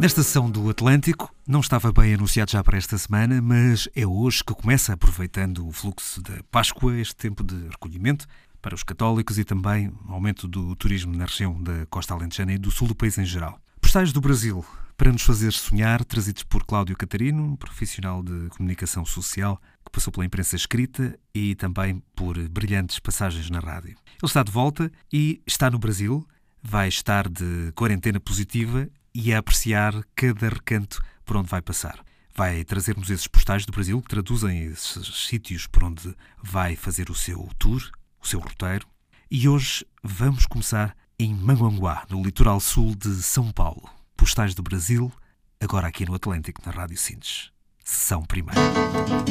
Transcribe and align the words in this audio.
Nesta 0.00 0.22
sessão 0.22 0.50
do 0.50 0.70
Atlântico, 0.70 1.30
não 1.46 1.60
estava 1.60 1.92
bem 1.92 2.14
anunciado 2.14 2.50
já 2.50 2.64
para 2.64 2.78
esta 2.78 2.96
semana, 2.96 3.42
mas 3.42 3.86
é 3.94 4.06
hoje 4.06 4.42
que 4.42 4.54
começa, 4.54 4.94
aproveitando 4.94 5.68
o 5.68 5.70
fluxo 5.72 6.22
da 6.22 6.42
Páscoa, 6.50 6.98
este 6.98 7.14
tempo 7.14 7.44
de 7.44 7.68
recolhimento 7.68 8.26
para 8.62 8.74
os 8.74 8.82
católicos 8.82 9.38
e 9.38 9.44
também 9.44 9.92
aumento 10.08 10.48
do 10.48 10.74
turismo 10.74 11.14
na 11.14 11.26
região 11.26 11.62
da 11.62 11.84
costa 11.90 12.14
alentejana 12.14 12.54
e 12.54 12.58
do 12.58 12.70
sul 12.70 12.88
do 12.88 12.94
país 12.94 13.18
em 13.18 13.26
geral. 13.26 13.60
Postais 13.78 14.10
do 14.10 14.22
Brasil, 14.22 14.64
para 14.96 15.12
nos 15.12 15.20
fazer 15.20 15.52
sonhar, 15.52 16.02
trazidos 16.02 16.44
por 16.44 16.64
Cláudio 16.64 16.96
Catarino, 16.96 17.44
um 17.44 17.56
profissional 17.56 18.22
de 18.22 18.48
comunicação 18.56 19.04
social 19.04 19.60
que 19.84 19.92
passou 19.92 20.10
pela 20.10 20.24
imprensa 20.24 20.56
escrita 20.56 21.14
e 21.34 21.54
também 21.56 22.02
por 22.16 22.38
brilhantes 22.48 22.98
passagens 23.00 23.50
na 23.50 23.60
rádio. 23.60 23.90
Ele 23.90 24.18
está 24.24 24.42
de 24.42 24.50
volta 24.50 24.90
e 25.12 25.42
está 25.46 25.70
no 25.70 25.78
Brasil, 25.78 26.26
vai 26.62 26.88
estar 26.88 27.28
de 27.28 27.70
quarentena 27.74 28.18
positiva 28.18 28.88
e 29.14 29.32
a 29.32 29.38
apreciar 29.38 29.94
cada 30.14 30.48
recanto 30.48 31.02
por 31.24 31.36
onde 31.36 31.48
vai 31.48 31.62
passar. 31.62 32.04
Vai 32.34 32.64
trazer-nos 32.64 33.10
esses 33.10 33.26
postais 33.26 33.66
do 33.66 33.72
Brasil 33.72 34.00
que 34.00 34.08
traduzem 34.08 34.64
esses 34.64 35.26
sítios 35.26 35.66
por 35.66 35.84
onde 35.84 36.14
vai 36.42 36.76
fazer 36.76 37.10
o 37.10 37.14
seu 37.14 37.48
tour, 37.58 37.82
o 38.22 38.26
seu 38.26 38.40
roteiro. 38.40 38.86
E 39.30 39.48
hoje 39.48 39.84
vamos 40.02 40.46
começar 40.46 40.96
em 41.18 41.34
Manguanguá, 41.34 42.04
no 42.08 42.22
litoral 42.22 42.60
sul 42.60 42.94
de 42.94 43.22
São 43.22 43.52
Paulo. 43.52 43.88
Postais 44.16 44.54
do 44.54 44.62
Brasil, 44.62 45.12
agora 45.60 45.88
aqui 45.88 46.06
no 46.06 46.14
Atlântico, 46.14 46.62
na 46.64 46.72
Rádio 46.72 46.96
Sintes. 46.96 47.50
Sessão 47.84 48.22
primeira. 48.22 48.60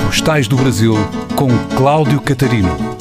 Postais 0.06 0.48
do 0.48 0.58
Brasil 0.58 0.94
com 1.36 1.50
Cláudio 1.76 2.22
Catarino. 2.22 2.99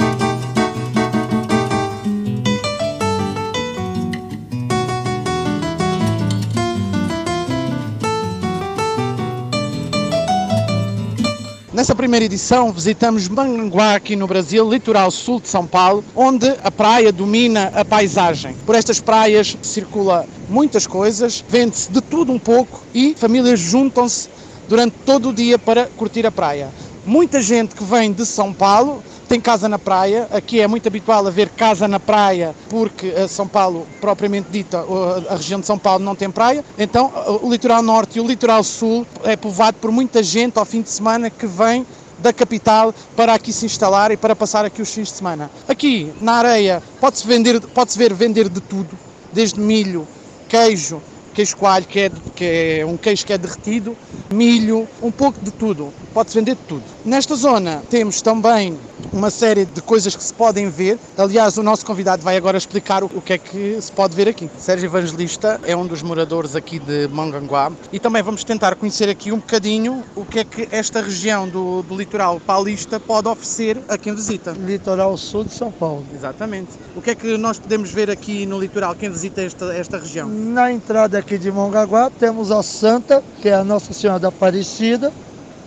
Nessa 11.79 11.95
primeira 11.95 12.25
edição 12.25 12.73
visitamos 12.73 13.29
Manguá 13.29 13.95
aqui 13.95 14.17
no 14.17 14.27
Brasil, 14.27 14.69
litoral 14.69 15.13
sul 15.13 15.39
de 15.39 15.49
São 15.49 15.65
Paulo, 15.65 16.05
onde 16.17 16.53
a 16.65 16.73
praia 16.73 17.13
domina 17.13 17.71
a 17.73 17.85
paisagem. 17.85 18.57
Por 18.67 18.75
estas 18.75 18.99
praias 18.99 19.57
circula 19.63 20.27
muitas 20.49 20.89
coisas, 20.89 21.45
vende-se 21.49 21.93
de 21.93 22.01
tudo 22.01 22.33
um 22.33 22.39
pouco 22.39 22.83
e 22.93 23.15
famílias 23.17 23.61
juntam-se 23.61 24.29
durante 24.69 24.97
todo 25.07 25.29
o 25.29 25.33
dia 25.33 25.57
para 25.57 25.87
curtir 25.87 26.27
a 26.27 26.33
praia. 26.33 26.69
Muita 27.07 27.41
gente 27.41 27.77
que 27.77 27.85
vem 27.85 28.13
de 28.13 28.27
São 28.27 28.53
Paulo 28.53 29.01
tem 29.29 29.41
casa 29.41 29.69
na 29.69 29.79
praia. 29.79 30.27
Aqui 30.33 30.61
é 30.61 30.67
muito 30.67 30.89
habitual 30.89 31.27
haver 31.27 31.51
casa 31.51 31.87
na 31.87 32.01
praia, 32.01 32.55
porque 32.69 33.13
eh, 33.15 33.29
São 33.29 33.47
Paulo, 33.47 33.87
propriamente 34.01 34.49
dita, 34.51 34.85
a 35.29 35.37
região 35.37 35.61
de 35.61 35.67
São 35.67 35.79
Paulo 35.79 36.03
não 36.03 36.17
tem 36.17 36.31
praia. 36.31 36.65
Então, 36.79 37.13
o 37.43 37.51
litoral 37.51 37.83
norte 37.83 38.19
e 38.19 38.21
o 38.21 38.27
litoral 38.27 38.65
sul 38.65 39.07
é 39.23 39.37
povoado 39.37 39.77
por 39.81 39.93
muita 39.93 40.23
gente 40.23 40.59
ao 40.59 40.65
fim 40.65 40.81
de 40.81 40.91
semana 40.91 41.29
que 41.29 41.47
vem 41.47 41.87
da 42.19 42.33
capital 42.33 42.93
para 43.15 43.35
aqui 43.35 43.53
se 43.53 43.67
instalar 43.67 44.11
e 44.11 44.17
para 44.17 44.35
passar 44.35 44.65
aqui 44.65 44.83
os 44.83 44.93
fins 44.93 45.09
de 45.09 45.15
semana. 45.15 45.51
Aqui 45.69 46.13
na 46.21 46.33
areia 46.33 46.83
pode-se 47.01 47.27
vender, 47.27 47.61
pode-se 47.61 47.99
ver 47.99 48.13
vender 48.13 48.49
de 48.49 48.61
tudo, 48.61 48.99
desde 49.33 49.61
milho, 49.61 50.07
queijo, 50.49 51.01
queijo 51.35 51.57
coalho, 51.57 51.87
que 51.87 52.01
é, 52.01 52.11
que 52.35 52.45
é 52.81 52.87
um 52.87 52.97
queijo 52.97 53.25
que 53.25 53.33
é 53.33 53.39
derretido, 53.39 53.97
milho, 54.33 54.89
um 55.01 55.13
pouco 55.13 55.39
de 55.41 55.51
tudo. 55.53 55.93
Pode-se 56.13 56.37
vender 56.37 56.57
de 56.57 56.63
tudo. 56.63 56.83
Nesta 57.05 57.37
zona 57.37 57.83
temos 57.89 58.21
também 58.21 58.77
uma 59.13 59.31
série 59.31 59.65
de 59.65 59.81
coisas 59.81 60.17
que 60.17 60.23
se 60.23 60.35
podem 60.35 60.69
ver. 60.69 60.99
Aliás, 61.17 61.57
o 61.57 61.63
nosso 61.63 61.87
convidado 61.87 62.23
vai 62.23 62.37
agora 62.37 62.59
explicar 62.59 63.05
o 63.05 63.09
que 63.23 63.35
é 63.35 63.39
que 63.39 63.81
se 63.81 63.91
pode 63.93 64.15
ver 64.15 64.29
aqui. 64.29 64.51
Sérgio 64.59 64.87
Evangelista 64.87 65.61
é 65.65 65.77
um 65.77 65.87
dos 65.87 66.03
moradores 66.03 66.57
aqui 66.57 66.79
de 66.79 67.07
Monganguá 67.09 67.73
e 67.93 68.01
também 68.01 68.23
vamos 68.23 68.43
tentar 68.43 68.75
conhecer 68.75 69.09
aqui 69.09 69.31
um 69.31 69.39
bocadinho 69.39 70.03
o 70.17 70.25
que 70.25 70.41
é 70.41 70.45
que 70.45 70.69
esta 70.73 71.01
região 71.01 71.49
do, 71.49 71.83
do 71.83 71.97
litoral 71.97 72.41
paulista 72.41 72.99
pode 72.99 73.29
oferecer 73.29 73.81
a 73.89 73.97
quem 73.97 74.15
visita. 74.15 74.51
Litoral 74.51 75.17
sul 75.17 75.45
de 75.45 75.55
São 75.55 75.71
Paulo. 75.71 76.05
Exatamente. 76.13 76.71
O 76.97 77.01
que 77.01 77.11
é 77.11 77.15
que 77.15 77.37
nós 77.37 77.59
podemos 77.59 77.91
ver 77.91 78.11
aqui 78.11 78.45
no 78.45 78.59
litoral, 78.59 78.95
quem 78.95 79.09
visita 79.09 79.41
esta, 79.41 79.73
esta 79.73 79.99
região? 79.99 80.29
Na 80.29 80.73
entrada 80.73 81.17
aqui 81.19 81.39
de 81.39 81.51
Mongaguá 81.51 82.11
temos 82.11 82.51
a 82.51 82.63
Santa, 82.63 83.23
que 83.41 83.49
é 83.49 83.55
a 83.55 83.65
Nossa 83.65 83.93
Senhora 83.93 84.19
da 84.19 84.29
Aparecida, 84.29 85.13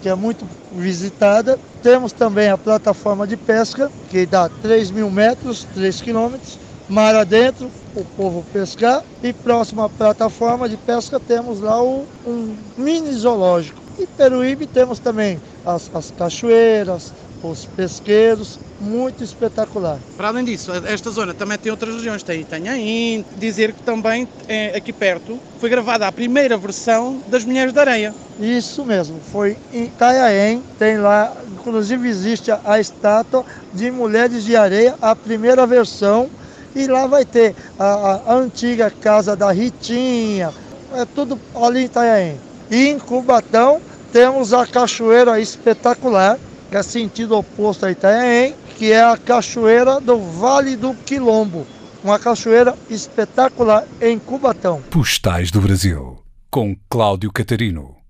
que 0.02 0.10
é 0.10 0.16
muito 0.16 0.48
visitada. 0.72 1.60
Temos 1.84 2.12
também 2.12 2.50
a 2.50 2.58
plataforma 2.58 3.28
de 3.28 3.38
pesca, 3.38 3.92
que 4.10 4.26
dá 4.26 4.50
3 4.50 4.92
mil 4.92 5.10
metros, 5.10 5.68
3 5.74 6.02
quilômetros, 6.02 6.60
mar 6.90 7.16
adentro, 7.16 7.70
o 7.96 8.04
povo 8.04 8.44
pescar. 8.52 9.04
E 9.24 9.32
próxima 9.32 9.86
à 9.86 9.90
plataforma 9.90 10.68
de 10.68 10.78
pesca 10.78 11.20
temos 11.20 11.60
lá 11.62 11.82
o, 11.82 12.06
um 12.26 12.56
mini 12.78 13.14
zoológico. 13.14 13.80
E 14.00 14.08
Peruíbe 14.08 14.66
temos 14.66 15.00
também 15.00 15.40
as, 15.66 15.90
as 15.94 16.12
cachoeiras, 16.12 17.14
os 17.44 17.66
pesqueiros, 17.66 18.60
muito 18.80 19.24
espetacular. 19.24 19.98
Para 20.18 20.30
além 20.30 20.44
disso, 20.44 20.72
esta 20.86 21.12
zona 21.12 21.34
também 21.34 21.58
tem 21.58 21.72
outras 21.72 21.96
regiões, 21.96 22.24
tem 22.24 22.42
Itanhaém, 22.42 23.26
dizer 23.38 23.74
que 23.74 23.82
também 23.84 24.28
é, 24.48 24.76
aqui 24.76 24.92
perto 24.92 25.40
foi 25.60 25.70
gravada 25.70 26.08
a 26.08 26.12
primeira 26.12 26.58
versão 26.58 27.22
das 27.28 27.46
Mulheres 27.46 27.74
da 27.74 27.82
Areia. 27.82 28.14
Isso 28.40 28.84
mesmo, 28.84 29.20
foi 29.32 29.58
em 29.72 29.86
Itanhaém, 29.86 30.64
tem 30.80 30.98
lá, 30.98 31.32
inclusive 31.54 32.08
existe 32.08 32.52
a 32.52 32.80
estátua 32.80 33.46
de 33.74 33.92
Mulheres 33.92 34.44
de 34.44 34.56
Areia, 34.56 34.96
a 35.02 35.16
primeira 35.16 35.66
versão, 35.68 36.30
e 36.76 36.88
lá 36.88 37.06
vai 37.06 37.26
ter 37.26 37.56
a, 37.78 38.22
a 38.26 38.34
antiga 38.36 38.90
casa 38.90 39.36
da 39.36 39.52
Ritinha, 39.52 40.52
é 40.94 41.06
tudo 41.06 41.40
ali 41.56 41.82
em 41.82 41.86
Itanhaém. 41.86 42.40
E 42.70 42.88
em 42.88 42.98
Cubatão 42.98 43.82
temos 44.12 44.54
a 44.54 44.66
cachoeira 44.66 45.40
espetacular, 45.40 46.40
que 46.72 46.78
é 46.78 46.82
sentido 46.82 47.36
oposto 47.38 47.86
a 47.86 47.92
Itanhaém, 47.92 48.56
que 48.78 48.94
é 48.94 49.04
a 49.04 49.18
cachoeira 49.18 50.00
do 50.00 50.18
Vale 50.18 50.78
do 50.78 50.94
Quilombo. 50.94 51.68
Uma 52.02 52.18
cachoeira 52.18 52.74
espetacular 52.90 53.86
em 54.00 54.18
Cubatão. 54.18 54.82
Postais 54.90 55.52
do 55.52 55.60
Brasil, 55.60 56.18
com 56.50 56.74
Cláudio 56.90 57.30
Catarino. 57.30 57.98